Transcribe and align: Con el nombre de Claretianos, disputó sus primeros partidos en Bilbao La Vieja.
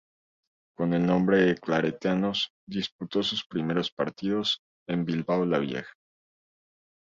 Con 0.75 0.95
el 0.95 1.05
nombre 1.05 1.37
de 1.45 1.59
Claretianos, 1.59 2.49
disputó 2.67 3.21
sus 3.21 3.45
primeros 3.45 3.91
partidos 3.91 4.63
en 4.89 5.05
Bilbao 5.05 5.45
La 5.45 5.59
Vieja. 5.59 5.93